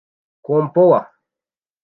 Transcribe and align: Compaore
Compaore 0.47 1.01